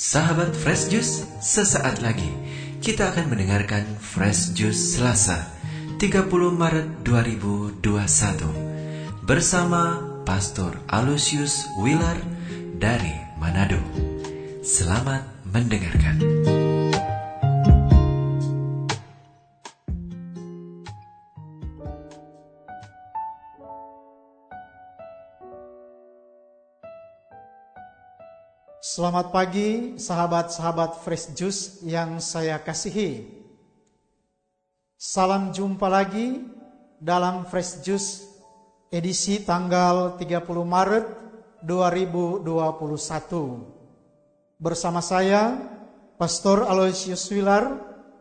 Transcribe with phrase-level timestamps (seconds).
[0.00, 2.32] Sahabat Fresh Juice, sesaat lagi
[2.80, 5.52] kita akan mendengarkan Fresh Juice Selasa
[6.00, 6.24] 30
[6.56, 7.84] Maret 2021
[9.28, 12.16] bersama Pastor Alusius Wilar
[12.80, 13.84] dari Manado.
[14.64, 16.16] Selamat mendengarkan.
[28.90, 33.22] Selamat pagi sahabat-sahabat Fresh Juice yang saya kasihi.
[34.98, 36.42] Salam jumpa lagi
[36.98, 38.26] dalam Fresh Juice
[38.90, 41.06] edisi tanggal 30 Maret
[41.62, 44.58] 2021.
[44.58, 45.54] Bersama saya
[46.18, 47.70] Pastor Aloysius Wilar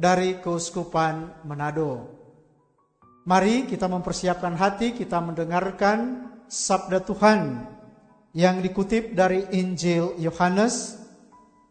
[0.00, 2.08] dari Keuskupan Manado.
[3.28, 7.73] Mari kita mempersiapkan hati kita mendengarkan sabda Tuhan
[8.34, 10.98] yang dikutip dari Injil Yohanes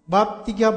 [0.08, 0.72] bab 13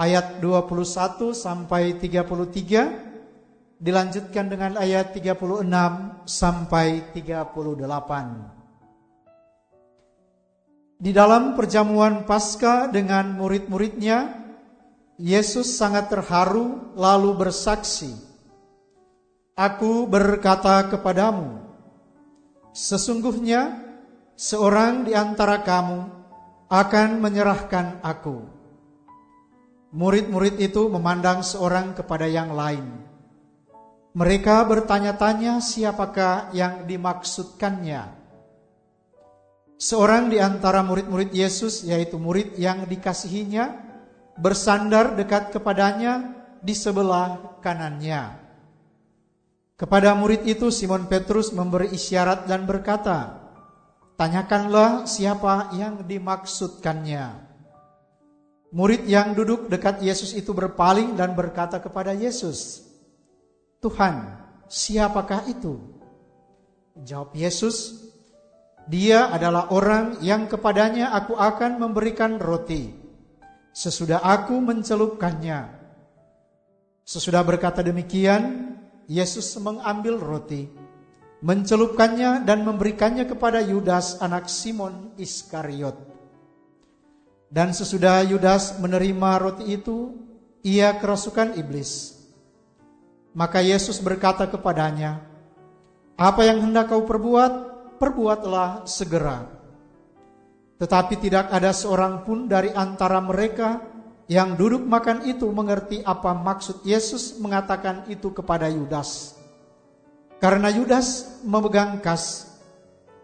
[0.00, 8.62] ayat 21 sampai 33 dilanjutkan dengan ayat 36 sampai 38.
[11.02, 14.40] Di dalam perjamuan Paskah dengan murid-muridnya,
[15.18, 18.14] Yesus sangat terharu lalu bersaksi,
[19.58, 21.58] "Aku berkata kepadamu,
[22.70, 23.91] sesungguhnya
[24.36, 26.00] seorang di antara kamu
[26.72, 28.40] akan menyerahkan aku.
[29.92, 32.84] Murid-murid itu memandang seorang kepada yang lain.
[34.16, 38.20] Mereka bertanya-tanya siapakah yang dimaksudkannya.
[39.76, 43.72] Seorang di antara murid-murid Yesus, yaitu murid yang dikasihinya,
[44.38, 48.38] bersandar dekat kepadanya di sebelah kanannya.
[49.76, 53.41] Kepada murid itu Simon Petrus memberi isyarat dan berkata,
[54.22, 57.42] Tanyakanlah siapa yang dimaksudkannya.
[58.70, 62.86] Murid yang duduk dekat Yesus itu berpaling dan berkata kepada Yesus,
[63.82, 64.22] "Tuhan,
[64.70, 65.74] siapakah itu?"
[67.02, 67.98] Jawab Yesus,
[68.86, 72.94] "Dia adalah orang yang kepadanya aku akan memberikan roti
[73.74, 75.66] sesudah aku mencelupkannya."
[77.02, 78.70] Sesudah berkata demikian,
[79.10, 80.70] Yesus mengambil roti
[81.42, 85.98] mencelupkannya dan memberikannya kepada Yudas anak Simon Iskariot.
[87.52, 90.16] Dan sesudah Yudas menerima roti itu,
[90.62, 92.16] ia kerasukan iblis.
[93.34, 95.20] Maka Yesus berkata kepadanya,
[96.16, 97.52] "Apa yang hendak kau perbuat,
[97.98, 99.50] perbuatlah segera."
[100.78, 103.82] Tetapi tidak ada seorang pun dari antara mereka
[104.30, 109.41] yang duduk makan itu mengerti apa maksud Yesus mengatakan itu kepada Yudas.
[110.42, 112.50] Karena Yudas memegang kas,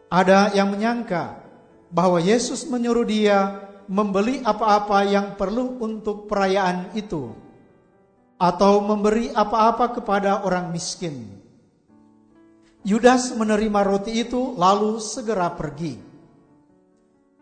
[0.06, 1.42] ada yang menyangka
[1.90, 3.58] bahwa Yesus menyuruh dia
[3.90, 7.34] membeli apa-apa yang perlu untuk perayaan itu,
[8.38, 11.26] atau memberi apa-apa kepada orang miskin.
[12.86, 15.98] Yudas menerima roti itu, lalu segera pergi.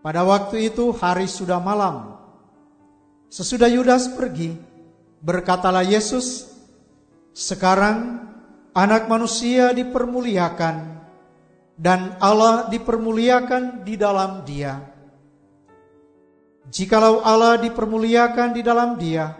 [0.01, 2.17] Pada waktu itu, hari sudah malam.
[3.29, 4.57] Sesudah Yudas pergi,
[5.21, 6.49] berkatalah Yesus,
[7.37, 8.26] "Sekarang
[8.77, 11.01] anak manusia dipermuliakan
[11.81, 14.77] dan Allah dipermuliakan di dalam dia.
[16.69, 19.33] Jikalau Allah dipermuliakan di dalam dia,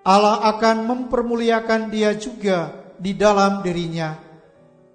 [0.00, 4.16] Allah akan mempermuliakan dia juga di dalam dirinya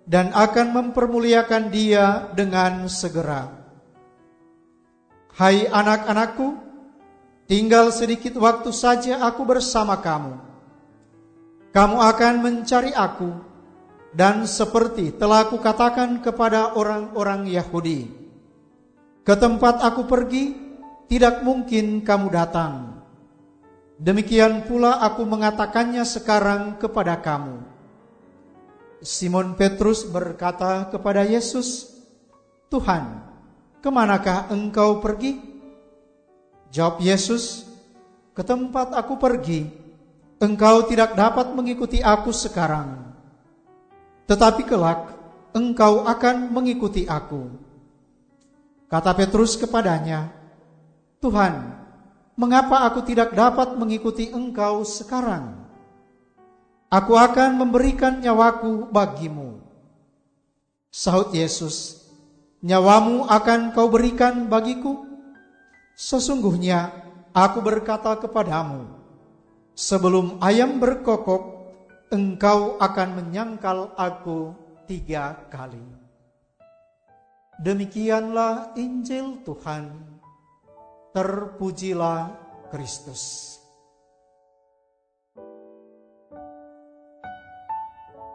[0.09, 3.51] dan akan mempermuliakan dia dengan segera.
[5.35, 6.55] Hai anak-anakku,
[7.45, 10.54] tinggal sedikit waktu saja aku bersama kamu
[11.75, 13.35] kamu akan mencari aku,
[14.15, 18.07] dan seperti telah aku katakan kepada orang-orang Yahudi,
[19.27, 20.55] ke tempat aku pergi,
[21.11, 23.03] tidak mungkin kamu datang.
[23.99, 27.59] Demikian pula aku mengatakannya sekarang kepada kamu.
[29.03, 31.91] Simon Petrus berkata kepada Yesus,
[32.71, 33.19] Tuhan,
[33.83, 35.43] ke manakah engkau pergi?
[36.71, 37.67] Jawab Yesus,
[38.31, 39.83] ke tempat aku pergi,
[40.39, 43.15] engkau tidak dapat mengikuti aku sekarang,
[44.27, 45.15] tetapi kelak
[45.55, 47.47] engkau akan mengikuti aku.
[48.91, 50.29] Kata Petrus kepadanya,
[51.23, 51.73] Tuhan,
[52.37, 55.65] mengapa aku tidak dapat mengikuti engkau sekarang?
[56.91, 59.57] Aku akan memberikan nyawaku bagimu.
[60.93, 62.07] Sahut Yesus,
[62.63, 65.03] nyawamu akan kau berikan bagiku?
[65.97, 66.91] Sesungguhnya
[67.35, 68.94] aku berkata kepadamu,
[69.75, 71.67] Sebelum ayam berkokok,
[72.07, 74.55] engkau akan menyangkal aku
[74.87, 75.83] tiga kali.
[77.59, 80.15] Demikianlah Injil Tuhan.
[81.15, 82.35] terpujilah
[82.67, 83.55] Kristus.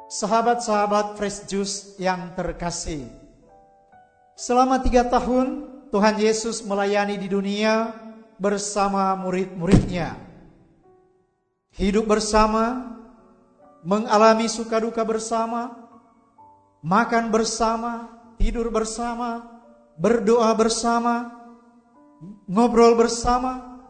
[0.08, 3.04] Sahabat-sahabat Fresh Juice yang terkasih,
[4.32, 7.92] selama tiga tahun Tuhan Yesus melayani di dunia
[8.40, 10.29] bersama murid-muridnya.
[11.80, 12.92] Hidup bersama,
[13.80, 15.72] mengalami suka duka bersama,
[16.84, 19.48] makan bersama, tidur bersama,
[19.96, 21.32] berdoa bersama,
[22.44, 23.80] ngobrol bersama.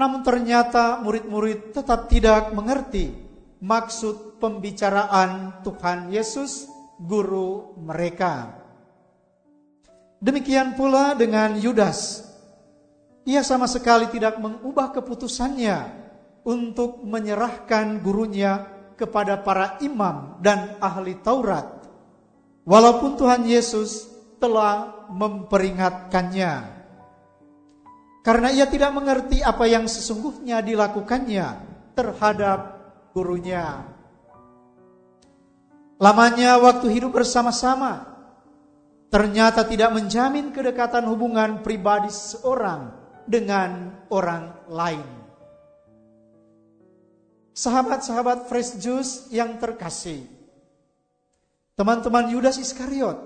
[0.00, 3.12] Namun ternyata murid-murid tetap tidak mengerti
[3.60, 6.64] maksud pembicaraan Tuhan Yesus,
[6.96, 8.56] guru mereka.
[10.16, 12.24] Demikian pula dengan Yudas.
[13.28, 16.07] Ia sama sekali tidak mengubah keputusannya
[16.46, 18.66] untuk menyerahkan gurunya
[18.98, 21.86] kepada para imam dan ahli Taurat.
[22.66, 24.10] Walaupun Tuhan Yesus
[24.42, 26.76] telah memperingatkannya.
[28.22, 31.46] Karena ia tidak mengerti apa yang sesungguhnya dilakukannya
[31.96, 32.60] terhadap
[33.16, 33.88] gurunya.
[35.98, 38.06] Lamanya waktu hidup bersama-sama
[39.08, 42.92] ternyata tidak menjamin kedekatan hubungan pribadi seorang
[43.24, 45.27] dengan orang lain.
[47.58, 50.22] Sahabat-sahabat fresh juice yang terkasih,
[51.74, 53.18] teman-teman Yudas Iskariot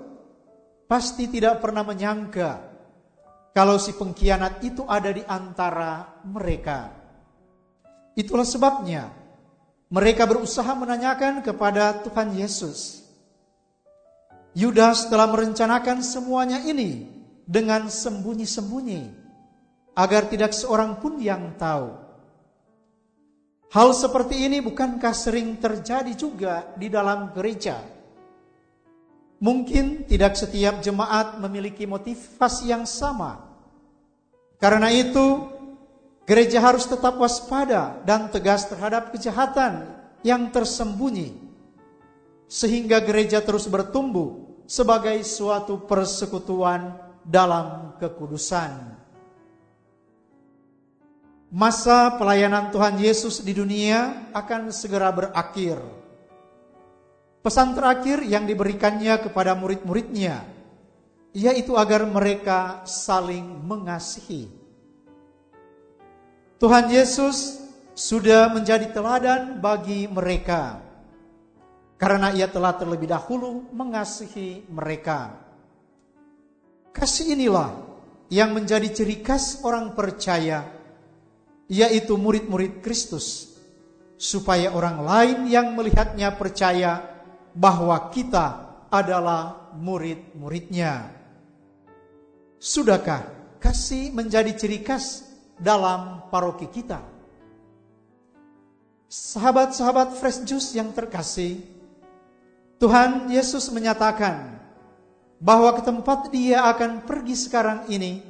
[0.89, 2.57] pasti tidak pernah menyangka
[3.53, 6.89] kalau si pengkhianat itu ada di antara mereka.
[8.17, 9.13] Itulah sebabnya
[9.93, 13.05] mereka berusaha menanyakan kepada Tuhan Yesus.
[14.57, 17.05] Yudas telah merencanakan semuanya ini
[17.45, 19.13] dengan sembunyi-sembunyi
[19.93, 22.02] agar tidak seorang pun yang tahu.
[23.73, 27.81] Hal seperti ini bukankah sering terjadi juga di dalam gereja?
[29.41, 33.49] Mungkin tidak setiap jemaat memiliki motivasi yang sama.
[34.61, 35.53] Karena itu,
[36.23, 39.83] Gereja harus tetap waspada dan tegas terhadap kejahatan
[40.23, 41.35] yang tersembunyi,
[42.47, 46.95] sehingga gereja terus bertumbuh sebagai suatu persekutuan
[47.27, 49.02] dalam kekudusan.
[51.53, 55.77] Masa pelayanan Tuhan Yesus di dunia akan segera berakhir.
[57.45, 60.41] Pesan terakhir yang diberikannya kepada murid-muridnya,
[61.29, 64.49] yaitu agar mereka saling mengasihi.
[66.57, 67.61] Tuhan Yesus
[67.93, 70.81] sudah menjadi teladan bagi mereka
[72.01, 75.37] karena ia telah terlebih dahulu mengasihi mereka.
[76.89, 77.77] Kasih inilah
[78.33, 80.82] yang menjadi ciri khas orang percaya,
[81.67, 83.57] yaitu murid-murid Kristus,
[84.19, 87.03] supaya orang lain yang melihatnya percaya
[87.53, 91.09] bahwa kita adalah murid-muridnya.
[92.61, 93.27] Sudahkah
[93.59, 95.27] kasih menjadi ciri khas
[95.59, 97.01] dalam paroki kita.
[99.13, 101.61] Sahabat-sahabat fresh juice yang terkasih,
[102.81, 104.57] Tuhan Yesus menyatakan
[105.37, 108.23] bahwa ke tempat dia akan pergi sekarang ini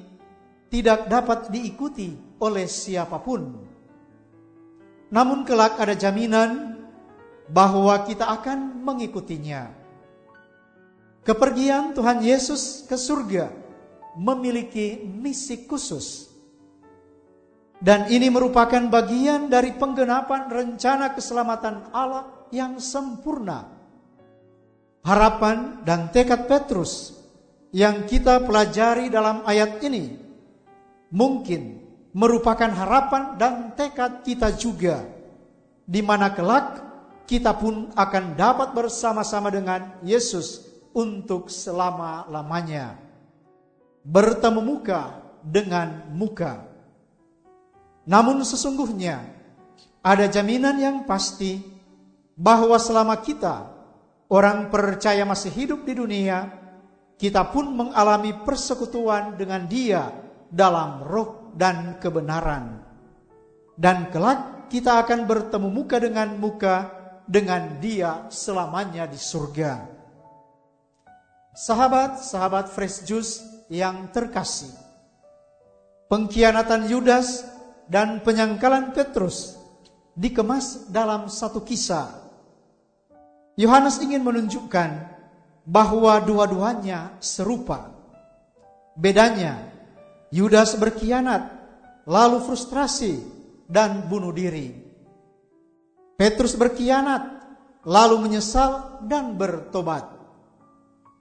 [0.74, 3.56] tidak dapat diikuti oleh siapa pun.
[5.08, 6.76] Namun kelak ada jaminan
[7.48, 9.72] bahwa kita akan mengikutinya.
[11.24, 13.48] Kepergian Tuhan Yesus ke surga
[14.20, 16.34] memiliki misi khusus
[17.84, 23.68] dan ini merupakan bagian dari penggenapan rencana keselamatan Allah yang sempurna.
[25.04, 27.12] Harapan dan tekad Petrus
[27.76, 30.16] yang kita pelajari dalam ayat ini
[31.12, 31.83] mungkin
[32.14, 35.02] merupakan harapan dan tekad kita juga
[35.84, 36.80] di mana kelak
[37.26, 43.02] kita pun akan dapat bersama-sama dengan Yesus untuk selama-lamanya.
[44.06, 46.70] Bertemu muka dengan muka.
[48.06, 49.24] Namun sesungguhnya
[50.04, 51.64] ada jaminan yang pasti
[52.36, 53.72] bahwa selama kita
[54.28, 56.52] orang percaya masih hidup di dunia,
[57.16, 60.12] kita pun mengalami persekutuan dengan Dia
[60.52, 62.82] dalam roh dan kebenaran.
[63.74, 66.76] Dan kelak kita akan bertemu muka dengan muka
[67.26, 69.90] dengan Dia selamanya di surga.
[71.54, 74.74] Sahabat-sahabat fresh juice yang terkasih.
[76.10, 77.46] Pengkhianatan Yudas
[77.90, 79.58] dan penyangkalan Petrus
[80.14, 82.22] dikemas dalam satu kisah.
[83.58, 85.14] Yohanes ingin menunjukkan
[85.66, 87.94] bahwa dua-duanya serupa.
[88.94, 89.73] Bedanya,
[90.34, 91.46] Yudas berkhianat,
[92.10, 93.22] lalu frustrasi
[93.70, 94.74] dan bunuh diri.
[96.18, 97.22] Petrus berkhianat,
[97.86, 100.10] lalu menyesal dan bertobat.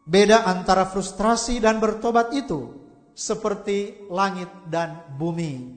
[0.08, 2.72] Beda antara frustrasi dan bertobat itu
[3.12, 5.76] seperti langit dan bumi.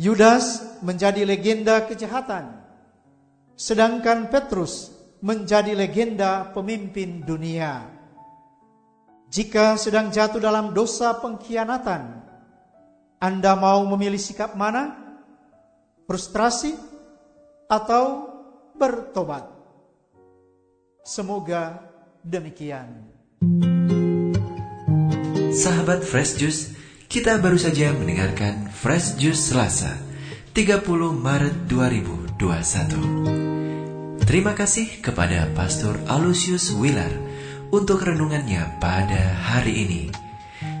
[0.00, 2.64] Yudas menjadi legenda kejahatan,
[3.60, 4.88] sedangkan Petrus
[5.20, 7.95] menjadi legenda pemimpin dunia.
[9.26, 12.22] Jika sedang jatuh dalam dosa pengkhianatan,
[13.18, 14.94] Anda mau memilih sikap mana?
[16.06, 16.78] Frustrasi
[17.66, 18.30] atau
[18.78, 19.50] bertobat?
[21.02, 21.82] Semoga
[22.22, 23.02] demikian.
[25.50, 26.70] Sahabat Fresh Juice,
[27.10, 29.98] kita baru saja mendengarkan Fresh Juice Selasa,
[30.54, 30.86] 30
[31.18, 34.22] Maret 2021.
[34.22, 37.25] Terima kasih kepada Pastor Alusius Wilar
[37.72, 40.02] untuk renungannya pada hari ini.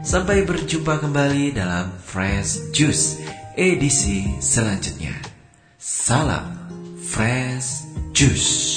[0.06, 3.22] Sampai berjumpa kembali dalam Fresh Juice
[3.56, 5.16] edisi selanjutnya.
[5.80, 6.52] Salam
[7.00, 8.75] Fresh Juice.